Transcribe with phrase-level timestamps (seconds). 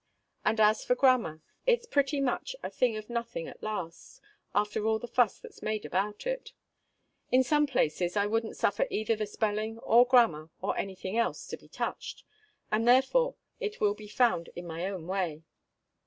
[0.43, 4.19] And as for grammar, it's pretty much a thing of nothing at last,
[4.55, 6.53] after all the fuss that's made about it.
[7.31, 11.45] In some places, I wouldn't suffer either the spelling, or grammar, or any thing else
[11.49, 12.23] to be touch'd;
[12.71, 15.43] and therefore it will be found in my own way.